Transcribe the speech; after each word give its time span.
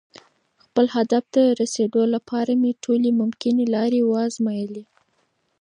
خپل 0.63 0.85
هدف 0.95 1.23
ته 1.33 1.41
د 1.47 1.51
رسېدو 1.61 2.01
لپاره 2.15 2.51
مې 2.61 2.71
ټولې 2.83 3.09
ممکنې 3.21 3.65
لارې 3.75 4.01
وازمویلې. 4.11 4.83